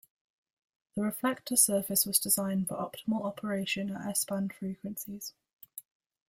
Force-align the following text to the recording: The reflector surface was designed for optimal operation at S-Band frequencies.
The 0.95 1.03
reflector 1.03 1.55
surface 1.55 2.07
was 2.07 2.17
designed 2.17 2.67
for 2.67 2.73
optimal 2.75 3.23
operation 3.23 3.91
at 3.95 4.07
S-Band 4.07 4.51
frequencies. 4.51 5.35